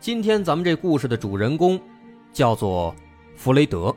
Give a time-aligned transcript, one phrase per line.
[0.00, 1.80] 今天咱们这故事的主人公
[2.32, 2.94] 叫做
[3.34, 3.94] 弗雷德。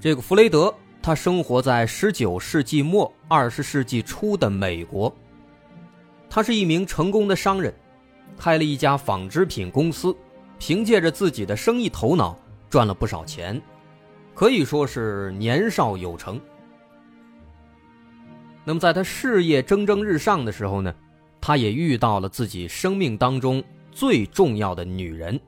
[0.00, 0.72] 这个弗雷德，
[1.02, 5.12] 他生活在十九世纪末二十世纪初的美国。
[6.30, 7.74] 他是一名成功的商人，
[8.36, 10.16] 开了一家纺织品公司，
[10.56, 12.38] 凭借着自己的生意头脑
[12.70, 13.60] 赚了不少钱。
[14.34, 16.40] 可以说是年少有成。
[18.64, 20.94] 那么，在他事业蒸蒸日上的时候呢，
[21.40, 23.62] 他也遇到了自己生命当中
[23.94, 25.40] 最重要的女人。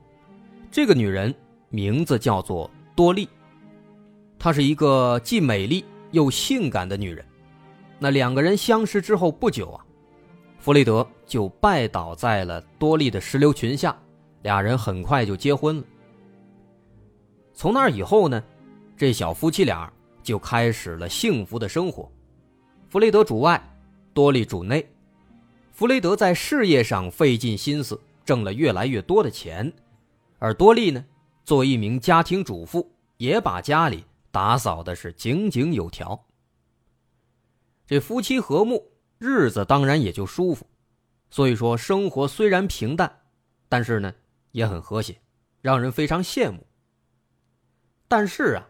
[0.71, 1.33] 这个女人
[1.69, 3.27] 名字叫做多莉，
[4.39, 7.23] 她是一个既美丽又性感的女人。
[7.99, 9.85] 那两个人相识之后不久啊，
[10.59, 13.97] 弗雷德就拜倒在了多莉的石榴裙下，
[14.43, 15.83] 俩人很快就结婚了。
[17.53, 18.41] 从那以后呢？
[18.95, 19.91] 这小夫妻俩
[20.23, 22.11] 就开始了幸福的生活，
[22.89, 23.61] 弗雷德主外，
[24.11, 24.83] 多莉主内。
[25.71, 29.73] 弗雷德在事业上费尽心思，挣了越来越多的钱，
[30.37, 31.03] 而多莉呢，
[31.45, 36.27] 作为一名家庭主妇，也把家里打扫的是井井有条。
[37.85, 40.67] 这夫妻和睦，日子当然也就舒服。
[41.29, 43.21] 所以说，生活虽然平淡，
[43.69, 44.13] 但是呢，
[44.51, 45.19] 也很和谐，
[45.61, 46.67] 让人非常羡慕。
[48.07, 48.67] 但是啊。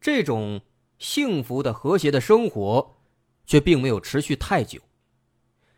[0.00, 0.60] 这种
[0.98, 2.96] 幸福的、和谐的生活，
[3.46, 4.78] 却并没有持续太久，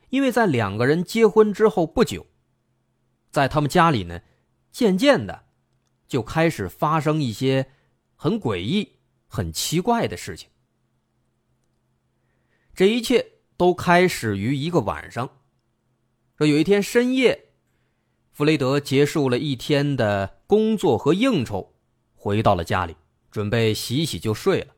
[0.08, 2.26] 因为在两个人结婚之后不久，
[3.36, 4.22] 在他们家里呢，
[4.72, 5.44] 渐渐的
[6.08, 7.70] 就开始发生一些
[8.14, 8.92] 很诡异、
[9.26, 10.48] 很奇怪的事情。
[12.75, 15.28] 这一切都开始于一个晚上。
[16.38, 17.50] 说有一天深夜，
[18.32, 21.75] 弗雷德结束了一天的工作和应酬，
[22.14, 22.96] 回到了家里。
[23.30, 24.69] 准备洗洗就睡了。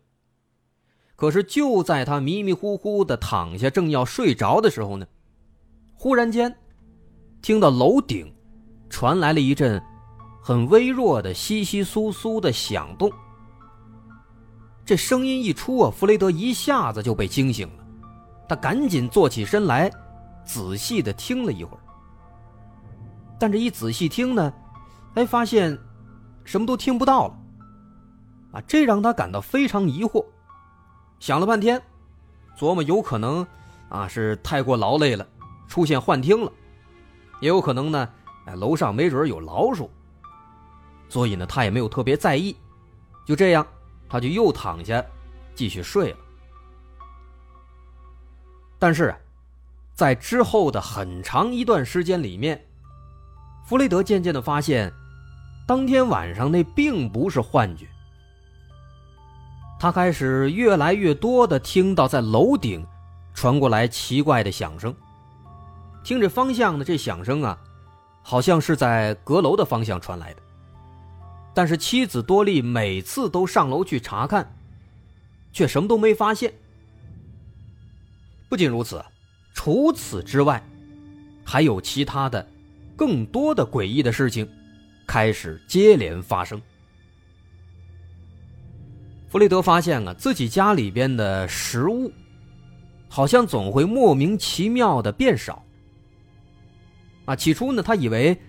[1.14, 5.06] 可是就在他迷迷糊糊的躺下，正要睡着的时候呢，
[5.94, 6.58] 忽然间，
[7.40, 8.34] 听到楼顶
[8.88, 9.82] 传来了一阵
[10.40, 13.10] 很微弱的窸窸窣窣的响动。
[14.84, 17.84] 这声音一出啊，弗雷德一下子就被惊醒了。
[18.48, 19.90] 他赶紧坐起身来，
[20.44, 21.80] 仔细的听了一会儿。
[23.38, 24.52] 但这一仔细听呢，
[25.14, 25.78] 哎，发现
[26.44, 27.38] 什么都听不到了。
[28.52, 30.24] 啊，这让他感到非常疑惑，
[31.20, 31.82] 想了半天，
[32.58, 33.46] 琢磨有可能
[33.90, 35.28] 啊是太过劳累了，
[35.68, 36.50] 出现幻听了，
[37.42, 38.08] 也有可能呢，
[38.48, 39.90] 哎楼上没准有老鼠，
[41.08, 42.56] 所以呢他也没有特别在意，
[43.26, 43.66] 就这样，
[44.08, 45.04] 他就又躺下
[45.54, 46.16] 继续睡了。
[48.78, 49.14] 但是，
[49.94, 52.64] 在之后的很长一段时间里面，
[53.66, 54.92] 弗雷德渐渐的发现，
[55.66, 57.86] 当天晚上那并不是幻觉。
[59.80, 62.86] 他开始越来越多的听到在楼顶
[63.34, 64.94] 传过来奇怪的响声，
[66.02, 67.58] 听着方向呢，这响声啊，
[68.22, 70.42] 好像是在阁楼的方向传来的。
[71.54, 74.54] 但是妻子多莉每次都上楼去查看，
[75.52, 76.52] 却什么都没发现。
[78.48, 79.04] 不仅如此，
[79.52, 80.62] 除此之外，
[81.44, 82.46] 还有其他的、
[82.96, 84.48] 更多的诡异的事情
[85.06, 86.60] 开始接连发生。
[89.28, 92.12] 弗雷德发现啊，自己家里边的食物，
[93.08, 95.62] 好像总会莫名其妙的变少。
[97.28, 98.40] 啊，起初呢，他以为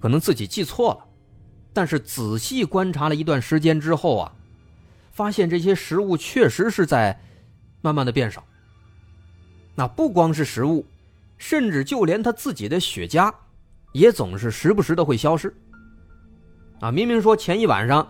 [0.00, 1.06] 可能自己记错了，
[1.72, 4.32] 但是仔细观察了一段时间之后啊，
[5.12, 7.18] 发现这些食物确实是在
[7.80, 8.44] 慢慢的变少。
[9.76, 10.84] 那不光是食物，
[11.38, 13.32] 甚至就连他自己的雪茄，
[13.92, 15.54] 也总是时不时的会消失。
[16.80, 18.06] 啊，明明说前一晚上。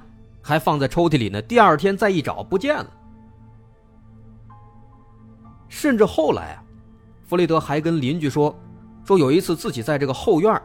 [0.47, 1.41] 还放在抽屉里呢。
[1.41, 2.87] 第二天再一找，不见了。
[5.70, 6.62] 甚至后来啊，
[7.27, 8.55] 弗雷德还跟邻居说，
[9.05, 10.61] 说有一次自己在这个后院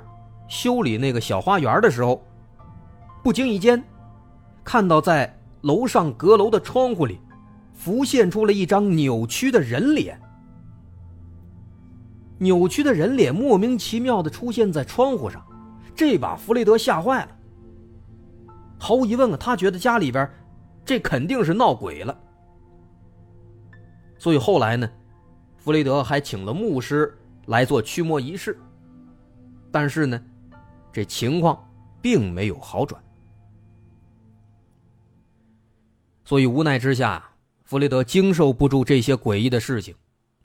[0.48, 2.24] 修理那个小花园的时候，
[3.22, 3.84] 不经意间
[4.64, 7.20] 看到在楼上阁楼的窗户里
[7.74, 10.20] 浮现出了一张扭曲的人脸。
[12.38, 15.46] 扭曲的人脸莫名其妙的出现在窗户上，
[15.94, 17.32] 这把弗雷德吓坏了。
[18.80, 20.32] 毫无疑问啊，他觉得家里边
[20.86, 22.18] 这肯定是闹鬼了。
[24.18, 24.90] 所以后来呢，
[25.58, 27.14] 弗雷德还请了牧师
[27.50, 28.58] 来做驱魔仪式。
[29.72, 30.24] 但是呢，
[30.94, 31.70] 这情况
[32.02, 33.04] 并没有好转。
[36.24, 37.32] 所以无奈之下，
[37.64, 39.96] 弗雷德经受不住这些诡异的事情，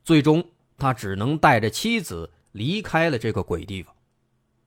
[0.02, 0.42] 最终
[0.78, 3.94] 他只能带着妻子离开了这个鬼地方。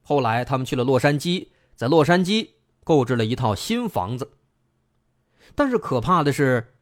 [0.01, 2.49] 后来他们去了洛杉矶，在洛杉矶
[2.83, 4.31] 购置了一套新房子。
[5.55, 6.73] 但是可怕的是，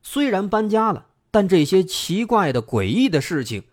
[0.00, 3.64] 虽然搬家了，但这些奇怪的、诡异的事情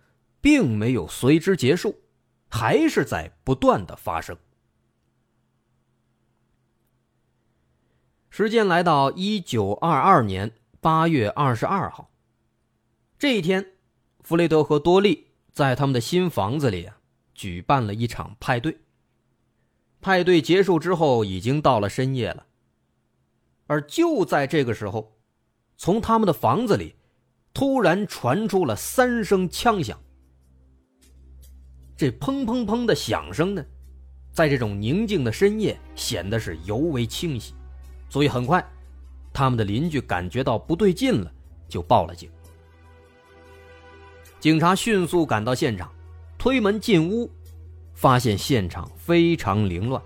[0.44, 2.01] 并没有随之结束，
[2.50, 4.38] 还是在不断的发生。
[8.30, 10.51] 时间来到一九二二年
[10.81, 12.12] 八月二十二号，
[13.18, 13.66] 这一天，
[14.22, 16.98] 弗雷德和多利在他们的新房子里啊
[17.34, 18.78] 举办了一场派对。
[20.01, 22.45] 派对结束之后，已经到了深夜了。
[23.68, 25.16] 而就在这个时候，
[25.78, 26.98] 从他们的房子里
[27.54, 29.98] 突然传出了三声枪响。
[32.04, 33.66] 这砰砰砰的响声呢，
[34.34, 37.54] 在这种宁静的深夜显得是尤为清晰。
[38.10, 38.62] 所以很快，
[39.32, 41.32] 他们的邻居感觉到不对劲了，
[41.70, 42.30] 就报了警。
[44.42, 45.90] 警察迅速赶到现场，
[46.38, 47.32] 推门进屋，
[47.94, 50.04] 发现现场非常凌乱，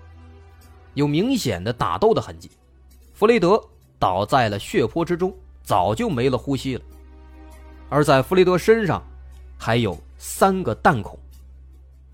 [0.94, 2.48] 有明显的打斗的痕迹。
[3.12, 3.60] 弗雷德
[3.98, 6.82] 倒在了血泊之中，早就没了呼吸了。
[7.88, 9.02] 而在弗雷德身上，
[9.58, 11.18] 还有三个弹孔，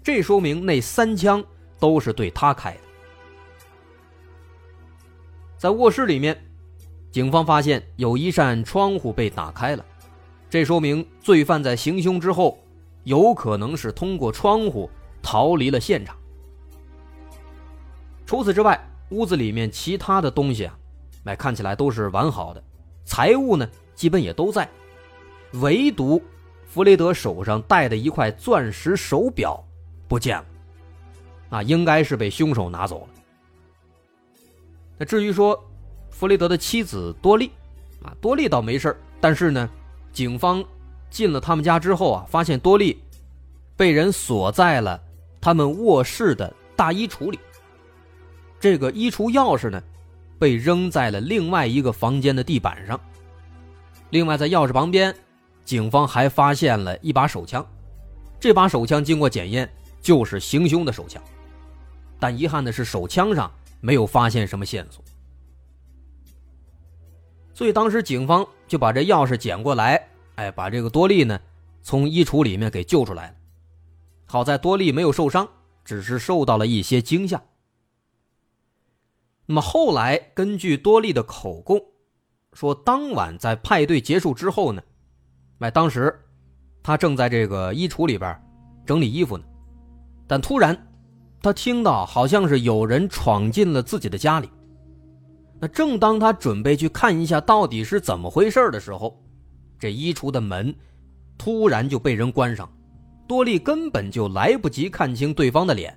[0.05, 1.43] 这说明那三枪
[1.81, 2.79] 都是对他开的。
[5.56, 6.39] 在卧室里面，
[7.11, 9.83] 警方发现有一扇窗户被打开了，
[10.51, 12.59] 这说明罪犯在行凶之后，
[13.05, 14.91] 有可能是通过窗户
[15.23, 16.15] 逃离了现场。
[18.27, 18.79] 除此之外，
[19.09, 20.79] 屋子里面其他的东西啊，
[21.25, 22.62] 哎，看起来都是完好的，
[23.07, 24.69] 财物呢基本也都在，
[25.55, 26.23] 唯独
[26.67, 29.65] 弗雷德手上戴的一块钻石手表
[30.09, 30.47] 不见了，
[31.51, 33.09] 啊，应该是被凶手拿走了。
[34.97, 35.62] 那至于说，
[36.11, 37.51] 弗雷德的妻子多莉，
[38.03, 39.69] 啊，多莉倒没事但是呢，
[40.12, 40.65] 警方
[41.11, 43.01] 进了他们家之后啊，发现多莉
[43.77, 45.01] 被人锁在了
[45.41, 47.39] 他们卧室的大衣橱里。
[48.61, 49.83] 这个衣橱钥匙呢，
[50.39, 52.99] 被扔在了另外一个房间的地板上。
[54.11, 55.15] 另外，在钥匙旁边，
[55.65, 57.67] 警方还发现了一把手枪，
[58.39, 59.69] 这把手枪经过检验
[60.05, 61.21] 就是行凶的手枪，
[62.21, 63.51] 但遗憾的是，手枪上。
[63.81, 65.05] 没有发现什么线索，
[67.53, 71.39] 所以当时警方就把这钥匙捡过来，哎，把这个多利呢
[71.83, 73.35] 从衣橱里面给救出来了。
[74.25, 75.47] 好在多利没有受伤，
[75.85, 77.43] 只是受到了一些惊吓。
[79.45, 81.79] 那么后来根据多利的口供，
[82.55, 84.83] 说当晚在派对结束之后呢，
[85.59, 86.25] 哎，当时
[86.83, 88.43] 他正在这个衣橱里边
[88.87, 89.45] 整理衣服呢，
[90.26, 90.76] 但突然。
[91.43, 94.49] 他听到好像是有人闯进了自己的家里。
[95.61, 99.23] 那正当他准备去看一下到底是怎么回事的时候，
[99.79, 100.75] 这衣橱的门
[101.37, 102.66] 突然就被人关上，
[103.28, 105.95] 多利根本就来不及看清对方的脸，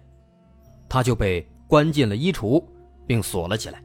[0.89, 2.61] 他就被关进了衣橱，
[3.05, 3.81] 并锁了起来。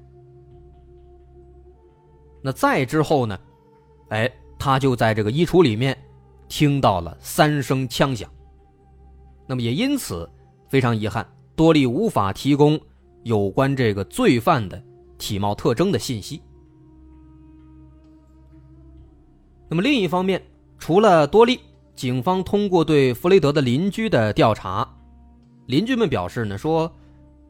[2.43, 3.39] 那再之后呢？
[4.09, 5.97] 哎，他就在这个衣橱里面
[6.49, 8.29] 听到了三声枪响。
[9.53, 10.27] 那么也因此
[10.71, 11.27] 非常遗憾。
[11.55, 12.81] 多利无法提供
[13.23, 14.83] 有关这个罪犯的
[15.19, 16.41] 体貌特征的信息。
[19.69, 20.43] 那么另一方面，
[20.79, 21.61] 除了多利，
[21.95, 24.89] 警方通过对弗雷德的邻居的调查，
[25.67, 26.91] 邻居们表示呢，说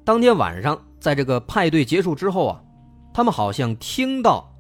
[0.03, 2.65] 当天晚上在这个派对结束之后啊，
[3.15, 4.53] 他们好像听到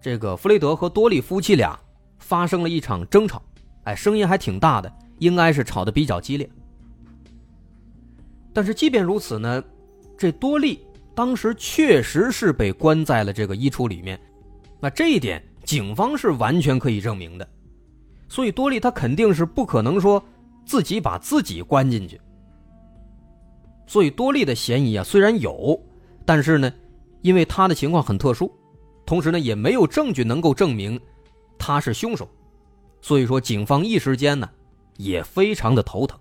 [0.00, 1.78] 这个弗雷德和多利夫妻俩
[2.18, 3.40] 发生了一场争吵，
[3.84, 6.48] 哎，声音还挺大的，应该是吵得比较激烈。
[8.52, 9.62] 但是即便如此呢，
[10.16, 10.80] 这多利
[11.14, 14.18] 当时确实是被关在了这个衣橱里面，
[14.80, 17.48] 那这一点警方是完全可以证明的，
[18.28, 20.22] 所以多利他肯定是不可能说
[20.64, 22.20] 自己把自己关进去。
[23.86, 25.80] 所以多利的嫌疑啊虽然有，
[26.24, 26.72] 但是呢，
[27.22, 28.52] 因为他的情况很特殊，
[29.06, 31.00] 同时呢也没有证据能够证明
[31.58, 32.28] 他是凶手，
[33.00, 34.48] 所以说警方一时间呢
[34.98, 36.20] 也非常的头疼。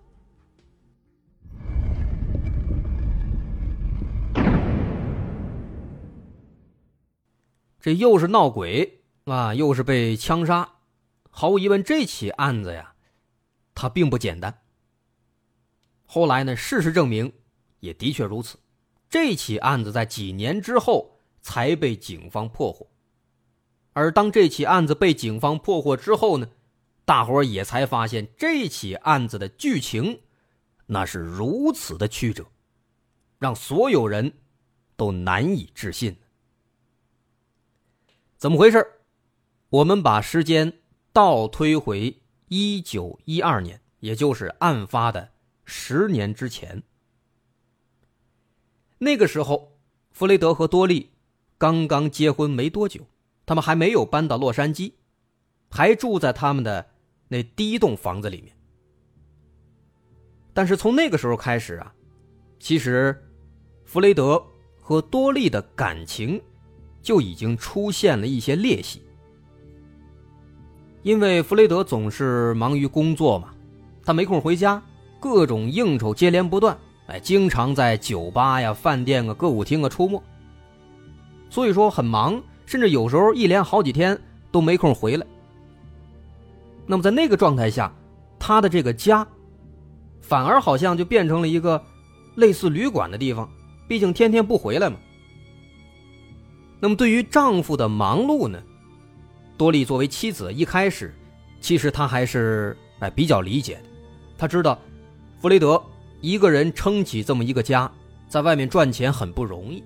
[7.79, 10.67] 这又是闹鬼啊，又是被枪杀，
[11.29, 12.93] 毫无疑问，这起案子呀，
[13.73, 14.61] 它并不简单。
[16.05, 17.31] 后来呢，事实证明，
[17.79, 18.57] 也的确如此。
[19.09, 22.87] 这起案子在几年之后才被警方破获，
[23.93, 26.49] 而当这起案子被警方破获之后呢，
[27.07, 30.23] 大伙也才发现这起案子的剧情，
[30.87, 32.45] 那是如此的曲折。
[33.39, 34.33] 让所有人
[34.97, 36.17] 都难以置信。
[38.35, 38.85] 怎么回事？
[39.69, 40.81] 我们把时间
[41.13, 45.31] 倒推回一九一二年，也就是案发的
[45.63, 46.83] 十年之前。
[48.97, 49.79] 那个时候，
[50.11, 51.11] 弗雷德和多莉
[51.57, 53.07] 刚刚结婚没多久，
[53.45, 54.95] 他们还没有搬到洛杉矶，
[55.69, 56.89] 还住在他们的
[57.27, 58.53] 那第一栋房子里面。
[60.53, 61.93] 但是从那个时候开始啊，
[62.59, 63.15] 其实
[63.85, 64.43] 弗雷德
[64.79, 66.41] 和多莉的感情。
[66.99, 69.01] 就已经出现了一些裂隙，
[71.03, 73.53] 因为弗雷德总是忙于工作嘛，
[74.03, 74.83] 他没空回家，
[75.17, 80.21] 各种应酬接连不断，哎，经常在酒吧呀、饭店啊、歌舞厅啊出没，
[81.49, 84.19] 所以说很忙，甚至有时候一连好几天
[84.51, 85.25] 都没空回来。
[86.87, 87.93] 那么在那个状态下，
[88.39, 89.27] 他的这个家，
[90.21, 91.83] 反而好像就变成了一个
[92.35, 93.47] 类似旅馆的地方，
[93.87, 94.97] 毕竟天天不回来嘛。
[96.79, 98.61] 那么，对于丈夫的忙碌呢，
[99.57, 101.13] 多莉作为妻子，一开始
[101.59, 103.83] 其实她还是哎比较理解的。
[104.37, 104.79] 她知道
[105.41, 105.81] 弗雷德
[106.21, 107.91] 一个人撑起这么一个家，
[108.29, 109.83] 在外面赚钱很不容易。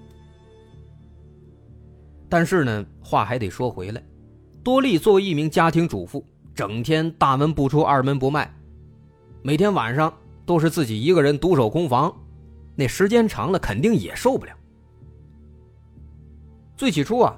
[2.30, 4.04] 但是呢，话还得说回来，
[4.64, 6.26] 多莉作为一名家庭主妇，
[6.62, 8.48] 整天大门不出二门不迈，
[9.42, 10.16] 每天晚上
[10.46, 12.16] 都是自己一个人独守空房，
[12.76, 14.54] 那时间长了肯定也受不了。
[16.78, 17.36] 最起初啊，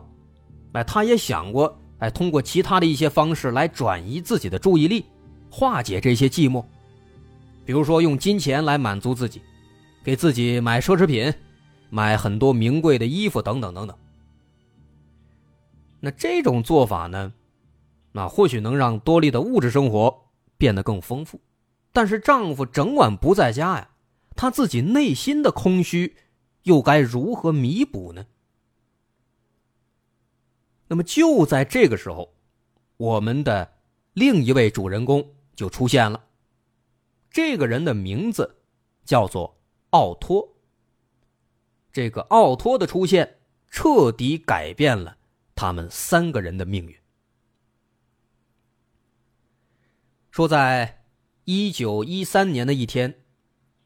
[0.74, 5.06] 哎，他也想过，哎，通过其他的一些方式来转移自己的注意力，
[5.50, 6.62] 化解这些寂寞，
[7.63, 9.42] 比如说用金钱来满足自己，
[10.03, 11.34] 给自己买奢侈品，
[11.89, 13.98] 买很多名贵的衣服等等等等。
[16.01, 17.32] 那这种做法呢，
[18.13, 21.41] 那或许能让多莉的物质生活变得更丰富，
[21.91, 23.89] 但是丈夫整晚不在家呀，
[24.36, 26.15] 她自己内心的空虚
[26.63, 28.25] 又该如何弥补呢？
[30.88, 32.36] 那么就在这个时候，
[32.98, 33.74] 我们的
[34.13, 36.24] 另一位主人公就出现了。
[37.32, 38.58] 这个人的名字
[39.03, 40.55] 叫做奥托。
[41.91, 43.39] 这个奥托的出现
[43.70, 45.17] 彻底改变了
[45.55, 46.96] 他们三个人的命运。
[50.33, 51.03] 说，在
[51.43, 53.13] 一九一三年的一天，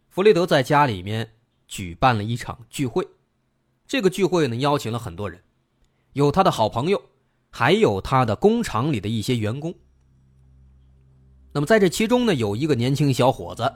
[0.07, 1.33] 弗雷德在家里面
[1.67, 3.05] 举办了一场聚会。
[3.85, 5.43] 这个聚会呢，邀请了很多人。
[6.13, 7.01] 有他的好朋友，
[7.49, 9.75] 还有他的工厂里的一些员工。
[11.51, 13.69] 那么在这其中呢，有一个年轻小伙子，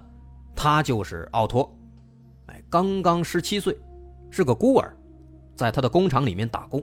[0.55, 1.77] 他就是奥托，
[2.45, 3.77] 哎，刚刚十七岁，
[4.29, 4.95] 是个孤儿，
[5.57, 6.81] 在他的工厂里面打工。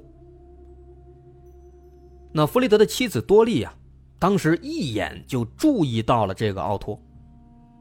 [2.30, 3.74] 那弗雷德的妻子多莉呀，
[4.18, 7.00] 当时一眼就注意到了这个奥托。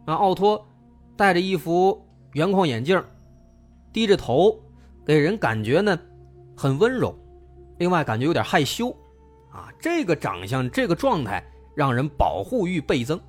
[0.05, 0.65] 那奥托
[1.15, 3.03] 戴着一副圆框眼镜，
[3.91, 4.57] 低着头，
[5.05, 5.99] 给人感觉呢
[6.55, 7.13] 很温柔。
[7.79, 8.89] 另外，感觉有点害羞，
[9.51, 11.43] 啊，这个长相，这个状态，
[11.75, 13.19] 让人保护欲倍增。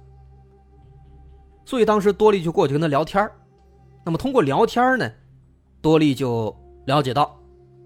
[1.65, 3.31] 所以当时多利就过去跟他聊天
[4.05, 5.11] 那么通过聊天呢，
[5.83, 6.55] 多利就
[6.87, 7.39] 了解到，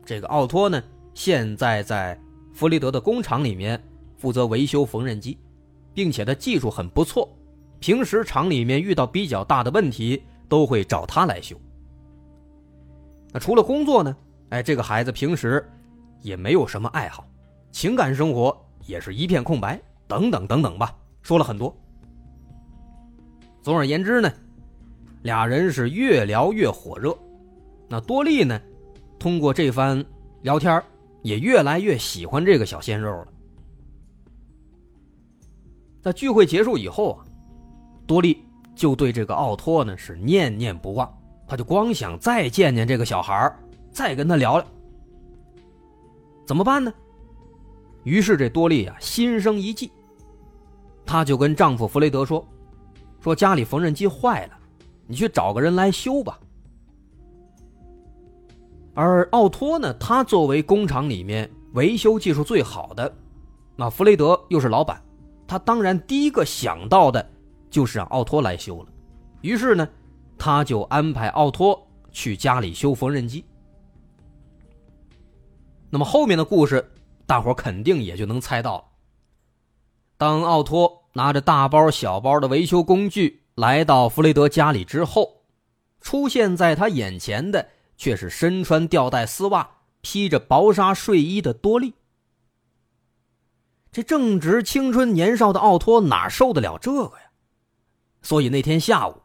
[0.04, 0.80] 这个奥托呢，
[1.14, 2.16] 现在在
[2.52, 3.82] 弗雷德的工厂里面
[4.22, 5.36] 负责维修缝纫机，
[5.92, 7.28] 并且他技术很不错，
[7.80, 11.56] 平时厂里面遇到比较大的问题都会找他来修。
[13.32, 14.16] 那除了工作呢，
[14.50, 15.68] 哎，这个孩子平时。
[16.24, 17.26] 也没有什么爱好，
[17.72, 21.76] 情感生活也是一片空白，等等等等吧，说了很多。
[23.60, 24.32] 总而言之呢，
[25.22, 27.12] 俩人是越聊越火热。
[27.88, 28.62] 那多莉呢，
[29.18, 30.04] 通过这番
[30.42, 30.80] 聊天
[31.22, 33.31] 也越来越喜欢这个小鲜肉了。
[36.02, 37.24] 在聚会结束以后啊，
[38.06, 38.44] 多莉
[38.74, 41.10] 就对这个奥托呢是念念不忘，
[41.46, 43.56] 他就光想再见见这个小孩
[43.92, 44.66] 再跟他聊聊。
[46.44, 46.92] 怎么办呢？
[48.02, 49.92] 于是这多莉啊心生一计，
[51.06, 52.44] 她就跟丈夫弗雷德说
[53.22, 54.58] ：“说家里缝纫机坏了，
[55.06, 56.36] 你去找个人来修吧。”
[58.92, 63.14] 而奥托呢，他作为工厂里面维修技术最好的，
[63.76, 65.00] 那弗雷德又是老板，
[65.52, 67.30] 他当然第一个想到的
[67.68, 68.88] 就是让奥托来修了。
[69.42, 69.86] 于是呢，
[70.38, 73.44] 他就安排奥托去家里修缝纫机。
[75.90, 76.90] 那么后面的故事，
[77.26, 78.84] 大伙肯定也就能猜到了。
[80.16, 85.42] 当奥托拿着大包小包的维修工具来到弗雷德家里之后，
[86.00, 87.68] 出现在他眼前的
[87.98, 89.68] 却是身穿吊带丝袜、
[90.00, 91.92] 披着薄纱睡衣的多莉。
[93.92, 97.30] 这正值青春年少的奥托哪受得了这个呀？
[98.22, 99.20] 所以那天下午，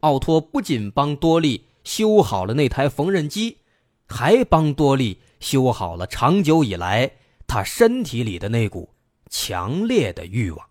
[0.00, 3.58] 奥托不仅帮多莉修好了那台缝纫机，
[4.06, 7.10] 还帮多利修好了长久以来
[7.46, 8.94] 他身体里的那股
[9.30, 10.68] 强烈的欲望。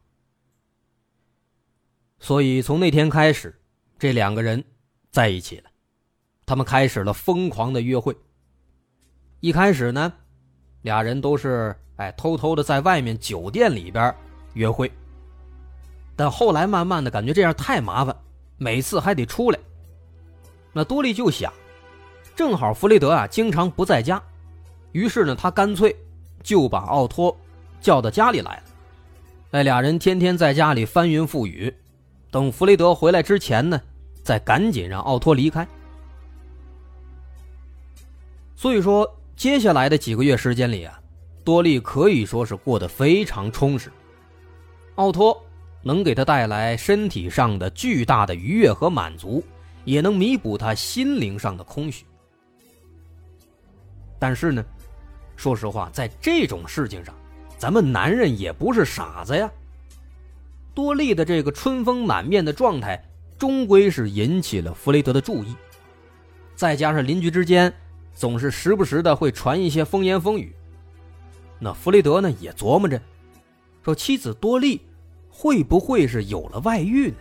[2.20, 3.60] 所以从那天开始，
[3.98, 4.64] 这两个人
[5.10, 5.72] 在一起了，
[6.46, 8.16] 他们开始了疯狂的约会。
[9.40, 10.14] 一开始呢，
[10.82, 14.14] 俩人都是哎偷偷的在外面酒店里边
[14.54, 14.92] 约会。
[16.16, 18.16] 但后来慢慢的感觉这样太麻烦，
[18.58, 19.60] 每次还得出来。
[20.74, 21.52] 那多利就想，
[22.36, 24.22] 正好弗雷德啊经常不在家，
[24.92, 25.96] 于是呢他干脆
[26.44, 27.36] 就把奥托
[27.82, 28.64] 叫到家里来了。
[29.50, 31.74] 那俩人天天在家里翻云覆雨，
[32.30, 33.82] 等弗雷德回来之前呢，
[34.24, 35.68] 再赶紧让奥托离开。
[38.56, 39.10] 所以说，
[39.40, 41.00] 接下来的几个月时间里啊，
[41.46, 43.90] 多利可以说是过得非常充实。
[44.96, 45.42] 奥托。
[45.82, 49.42] 能给他带来身体上的巨大的愉悦和满足，
[49.86, 52.04] 也能弥补他心灵上的空虚。
[54.20, 54.62] 但是呢，
[55.38, 57.16] 说实话，在这种事情上，
[57.58, 59.50] 咱们男人也不是傻子呀。
[60.74, 63.02] 多利的这个春风满面的状态，
[63.38, 65.56] 终归是引起了弗雷德的注意。
[66.58, 67.74] 再加上邻居之间
[68.20, 70.54] 总是时不时的会传一些风言风语，
[71.58, 73.02] 那弗雷德呢也琢磨着，
[73.82, 74.82] 说妻子多利。
[75.32, 77.16] 会不会是有了外遇呢？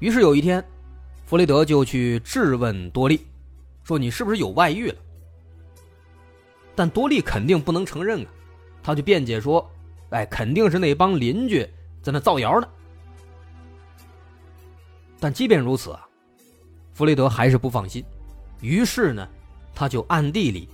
[0.00, 0.62] 于是有一天，
[1.24, 3.26] 弗雷德就去质问多利，
[3.84, 4.96] 说：“你是不是有外遇了？”
[6.76, 8.26] 但多利肯定不能承认啊，
[8.82, 9.66] 他就辩解说
[10.10, 11.66] ：“哎，肯定是那帮邻居
[12.02, 12.68] 在那造谣呢。”
[15.18, 16.03] 但即便如此啊，
[16.94, 18.02] 弗雷德还是不放心，
[18.60, 19.28] 于是呢，
[19.74, 20.68] 他就暗地里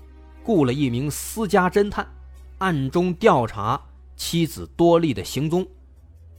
[0.45, 2.07] 雇了一名私家侦探，
[2.59, 3.81] 暗中调查。
[4.17, 5.67] 妻子多利的行踪，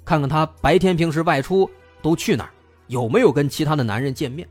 [0.05, 1.67] 看看他白天平时外出
[1.99, 2.51] 都去哪儿，
[2.85, 4.47] 有没有跟其他的男人见面。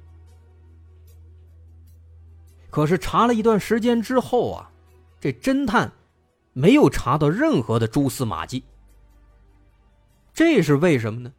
[2.68, 4.72] 可是查了一段时间之后啊，
[5.20, 5.92] 这侦探
[6.52, 8.64] 没有查到任何的蛛丝马迹。
[10.34, 11.32] 这是为什么呢？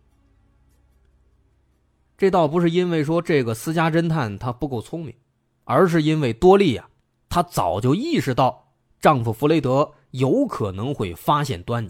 [2.21, 5.15] 这倒不是因为说这个私家侦探他不够聪明，
[5.63, 6.87] 而是因为多利呀，
[7.27, 9.91] 她早就意识到丈夫弗雷德。
[10.11, 11.89] 有可能会发现端倪。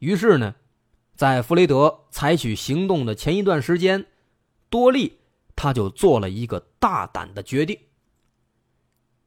[0.00, 0.52] 于是呢，
[1.14, 4.04] 在弗雷德采取行动的前一段时间，
[4.68, 5.16] 多利
[5.54, 7.78] 他就做了一个大胆的决定。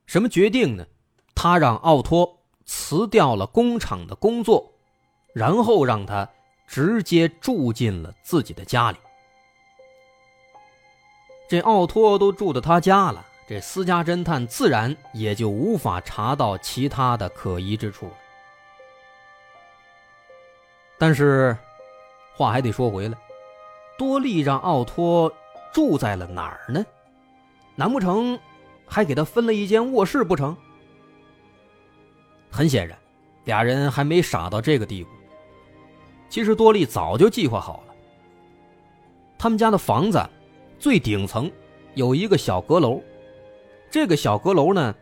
[0.06, 0.86] 什么决定呢？
[1.34, 4.70] 他让奥托辞掉了工厂的工作，
[5.34, 6.30] 然后让他
[6.68, 8.98] 直接住进了自己的家里。
[11.52, 13.26] 这奥托都住到他家了。
[13.46, 18.14] 这私家侦探自然也就无法查到其他的可疑之处了。
[20.98, 21.58] 但是，
[22.38, 23.18] 话还得说回来，
[23.98, 25.30] 多利让奥托
[25.74, 26.86] 住在了哪儿呢？
[27.76, 28.40] 难不成
[28.88, 30.56] 还给他分了一间卧室不成？
[32.50, 32.98] 很显然，
[33.44, 35.10] 俩人还没傻到这个地步。
[36.30, 37.94] 其实多利早就计划好了，
[39.38, 40.18] 他们家的房子
[40.82, 41.50] 最顶层
[41.94, 43.00] 有一个小阁楼。
[43.91, 44.96] 这个小阁楼呢，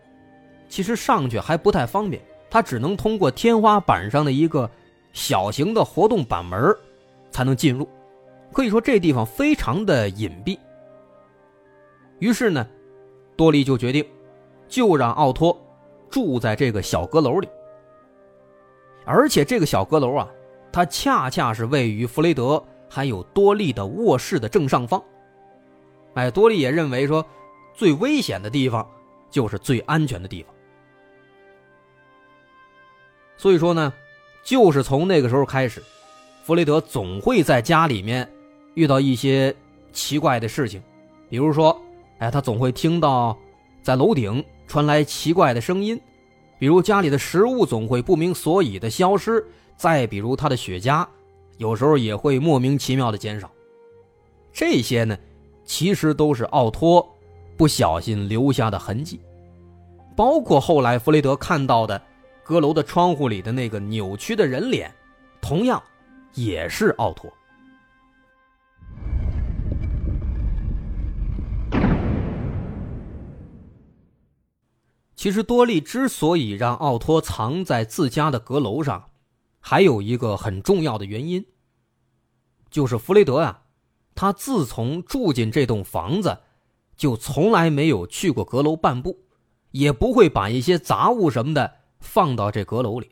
[0.67, 4.69] 其实上去还不太方便，它只能通过天花板上的一个
[5.13, 6.75] 小型的活动板门
[7.31, 7.87] 才能进入。
[8.51, 10.59] 可以说这地方非常的隐蔽。
[12.17, 12.67] 于是呢，
[13.37, 14.05] 多利就决定，
[14.67, 15.57] 就让奥托
[16.09, 17.47] 住在这个小阁楼里。
[19.05, 20.29] 而且这个小阁楼啊，
[20.73, 25.01] 它恰恰是位于弗雷德还有多利的卧室的正上方。
[26.13, 27.25] 哎，多利也认为说。
[27.75, 28.85] 最危险的地方，
[29.31, 30.53] 就是最安全的地方。
[33.37, 33.93] 所以说呢，
[34.43, 35.81] 就是从那个时候开始，
[36.43, 38.29] 弗雷德总会在家里面
[38.73, 39.55] 遇到一些
[39.93, 40.83] 奇怪的事情，
[41.29, 41.81] 比如说，
[42.17, 43.37] 哎，他总会听到
[43.81, 45.97] 在楼顶传来奇怪的声音，
[46.59, 49.41] 比如家里的食物总会不明所以的消失，
[49.77, 51.07] 再比如他的雪茄
[51.55, 53.49] 有时候也会莫名其妙的减少。
[54.51, 55.17] 这些呢，
[55.69, 57.07] 其实都是奥托。
[57.55, 59.21] 不小心留下的痕迹，
[60.15, 62.01] 包括后来弗雷德看到的
[62.41, 64.91] 阁楼的窗户里的那个扭曲的人脸，
[65.41, 65.81] 同样
[66.33, 67.31] 也是奥托。
[75.15, 79.09] 其实多利之所以让奥托藏在自家的阁楼上，
[79.59, 81.45] 还有一个很重要的原因，
[82.71, 83.63] 就是弗雷德啊，
[84.19, 86.39] 他自从住进这栋房子。
[86.97, 89.21] 就从来没有去过阁楼半步，
[89.71, 93.11] 也不会把一些杂物什么的放到这阁楼里。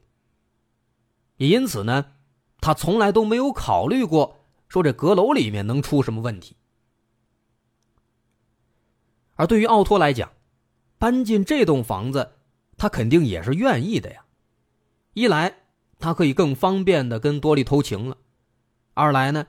[1.38, 2.08] 也因此呢，
[2.60, 6.58] 他从来都没有考虑过说这阁楼里面能出什么问题。
[9.36, 10.34] 而对于奥托来讲，
[10.98, 12.34] 搬进这栋房子，
[12.76, 14.26] 他肯定也是愿意的呀。
[15.14, 15.60] 一来，
[15.98, 18.18] 他可以更方便的跟多莉偷情了；
[18.94, 19.48] 二来呢，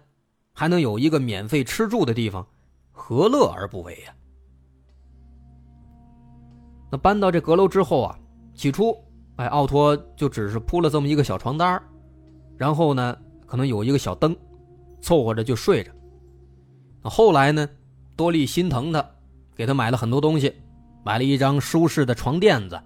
[0.59, 2.45] 还能有一个免费吃住的地方，
[2.91, 4.13] 何乐而不为呀？
[6.91, 8.19] 那搬到这阁楼之后啊，
[8.57, 8.93] 起初，
[9.37, 11.81] 哎，奥托就只是铺了这么一个小床单
[12.57, 13.17] 然后呢，
[13.47, 14.37] 可能有一个小灯，
[15.01, 15.93] 凑合着就睡着。
[17.05, 17.69] 那后来呢，
[18.17, 19.09] 多莉心疼他。
[19.55, 20.53] 给他买了很多东西，
[21.05, 22.77] 买了一张舒适的床垫子，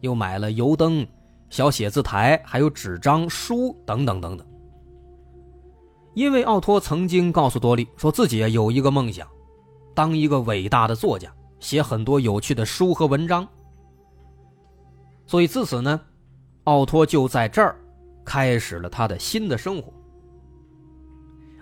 [0.00, 1.04] 又买了油灯、
[1.48, 4.46] 小写字台，还有纸张、书等等等等。
[6.20, 9.26] 因为奥托曾经告诉多莉，说自己有一个梦想，
[9.94, 13.48] 当一个伟大的作家，写很多有趣的书和文章。
[15.26, 15.98] 所以自此呢，
[16.64, 17.74] 奥托就在这儿
[18.22, 19.90] 开始了他的新的生活。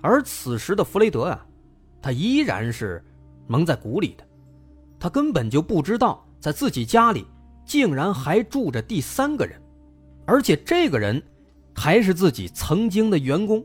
[0.03, 1.47] 而此时的弗雷德啊，
[2.03, 3.01] 他依然是
[3.47, 4.25] 蒙在鼓里的。
[4.99, 7.25] 他根本就不知道，在自己家里
[7.65, 9.63] 竟然还住着第三个人，
[10.27, 11.23] 而且这个人
[11.77, 13.65] 还是自己曾经的员工。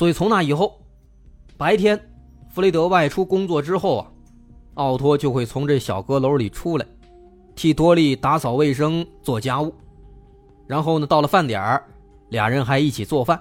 [0.00, 0.80] 所以从那以后，
[1.58, 2.00] 白天
[2.48, 4.10] 弗雷德外出工作之后啊，
[4.76, 6.86] 奥托就会从这小阁楼里出来，
[7.54, 9.74] 替多莉打扫卫生、做家务。
[10.66, 11.84] 然后呢，到了饭点儿，
[12.30, 13.38] 俩人还一起做饭，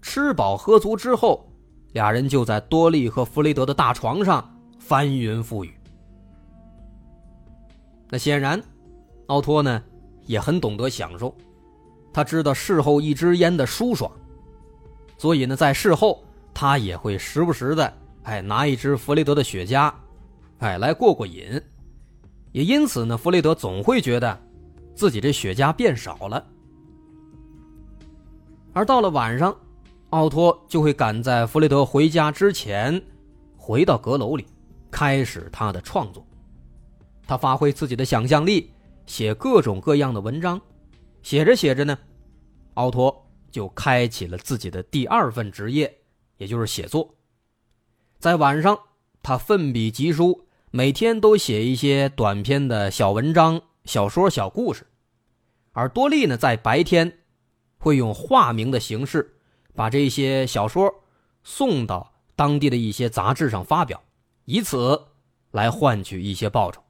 [0.00, 1.44] 吃饱喝足之后。
[1.90, 4.48] 俩人就在多利和弗雷德的大床上
[4.78, 5.74] 翻云覆雨。
[8.08, 8.62] 那显然，
[9.26, 9.82] 奥托呢
[10.24, 11.34] 也很懂得享受，
[12.12, 14.08] 他知道事后一支烟的舒爽，
[15.20, 19.92] 所以呢，在事后他也会时不时的哎拿一支弗雷德的雪茄，
[20.60, 21.60] 哎来过过瘾。
[22.52, 24.40] 也因此呢，弗雷德总会觉得
[24.94, 26.42] 自己这雪茄变少了。
[28.72, 29.54] 而到了晚上。
[30.10, 33.00] 奥托就会赶在弗雷德回家之前，
[33.56, 34.44] 回到阁楼里，
[34.90, 36.26] 开始他的创作。
[37.28, 38.72] 他发挥自己的想象力，
[39.06, 40.60] 写各种各样的文章。
[41.22, 41.96] 写着写着呢，
[42.74, 45.98] 奥托就开启了自己的第二份职业，
[46.38, 47.14] 也就是写作。
[48.18, 48.78] 在晚上，
[49.22, 54.86] 他奋笔疾书，每天都写一些短篇的小文章、小说、小故事。
[55.72, 57.20] 而多利呢，在白天，
[57.78, 59.36] 会用化名的形式。
[59.72, 60.92] 把这些小说
[61.44, 64.02] 送到当地的一些杂志上发表，
[64.44, 65.00] 以此
[65.52, 66.82] 来换取一些报酬。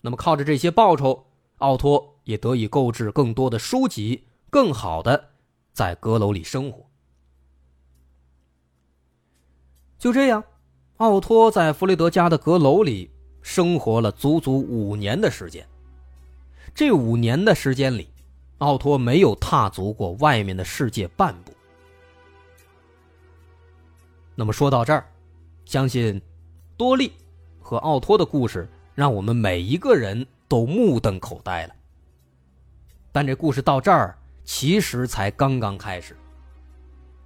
[0.00, 1.26] 那么，靠着这些报酬，
[1.58, 5.30] 奥托也得以购置更多的书籍，更好的
[5.72, 6.88] 在阁楼里生活。
[9.98, 10.44] 就这样，
[10.98, 13.10] 奥托在弗雷德家的阁楼里
[13.42, 15.66] 生活了足足五年的时间。
[16.72, 18.08] 这五年的时间里，
[18.58, 21.52] 奥托没有踏足过外面的世界半步。
[24.36, 25.04] 那么说到这儿，
[25.64, 26.22] 相信
[26.76, 27.10] 多利
[27.58, 31.74] 和奥托的故事让我们每一个人都目瞪口呆了。
[33.10, 36.16] 但这故事到这儿其实才刚刚开始。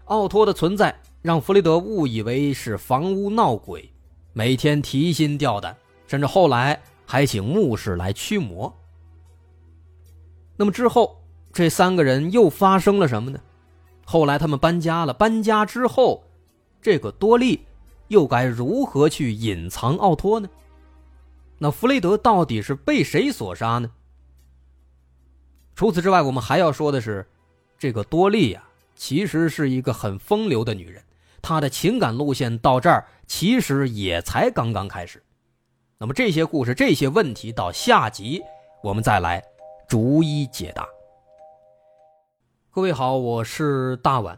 [0.07, 3.93] 奥托的存在让弗雷德误以为是房屋闹鬼，
[4.33, 5.77] 每天提心吊胆，
[6.07, 8.75] 甚至后来还请牧师来驱魔。
[10.57, 11.21] 那么之后，
[11.53, 13.39] 这三个人又发生了什么呢？
[14.05, 16.25] 后来他们搬家了，搬家之后，
[16.81, 17.67] 这个多利
[18.09, 20.49] 又该如何去隐藏奥托呢？
[21.59, 23.91] 那弗雷德到底是被谁所杀呢？
[25.79, 27.25] 除此之外，我们还要说的是，
[27.79, 28.65] 这个多莉呀，
[28.97, 31.01] 其实是一个很风流的女人，
[31.41, 35.23] 她的情感路线到这儿其实也才刚刚开始。
[35.97, 38.43] 那么这些故事、这些问题，到下集
[38.83, 39.41] 我们再来。
[39.87, 40.85] 逐一解答。
[42.71, 44.37] 各位好，我是大碗。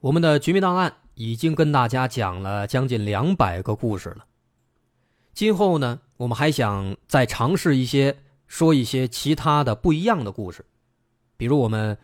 [0.00, 4.26] 我们的绝密档案已经跟大家讲了将近两百个故事了。
[5.32, 8.18] 今后呢，我们还想再尝试一些，
[8.52, 10.66] 说一些其他的不一样的故事。
[11.38, 11.96] 比如，我们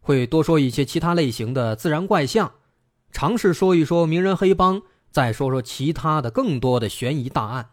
[0.00, 2.52] 会多说一些其他类型的自然怪象，
[3.10, 7.70] 尝试说一说名人黑帮，再说说其他的更多的悬疑大案。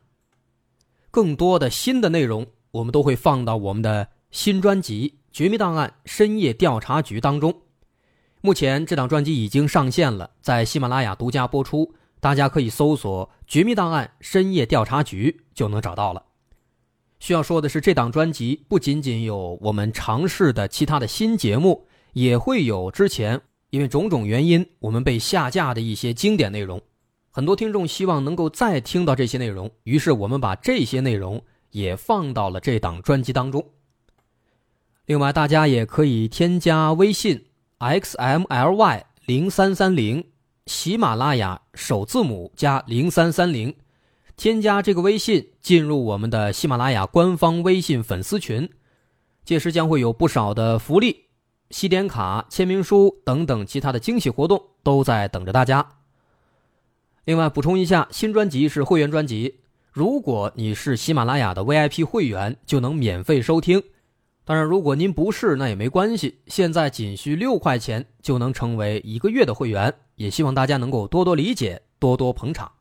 [1.11, 4.07] 更多的新的内容，我们都会放到我们的。
[4.31, 7.63] 新专辑《绝密档案：深夜调查局》当中，
[8.39, 16.23] 目前这档专辑已经上线了，在喜马拉雅独家播出，大家可以搜索《绝密档案：深夜调查局》就能找到了。
[17.21, 26.81] 需要说的是，这档专辑不仅仅有我们尝试的其他的新节目，也会有之前因为种种原因我们被下架的一些经典内容。
[27.29, 33.63] 很多听众希望能够再听到这些内容，于是我们把这些内容也放到了这档专辑当中。
[35.05, 37.45] 另外，大家也可以添加微信
[37.77, 40.25] x m l y 零三三零，
[40.65, 43.75] 喜马拉雅首字母加零三三零，
[44.41, 48.67] 添加这个微信进入我们的喜马拉雅官方微信粉丝群，
[49.45, 51.25] 届时将会有不少的福利、
[51.69, 55.88] 西点卡、签名书等等其他的惊喜活动都在等着大家。
[57.25, 59.60] 另外补充一下，新专辑是会员专辑，
[59.91, 63.84] 如果你是喜马拉雅的 VIP 会员，就能免费收听。
[64.43, 66.39] 当然，如果您不是，那也没关系。
[66.47, 72.71] 现在仅需六块钱就能成为一个月的会员，也希望大家能够多多理解，多多捧场。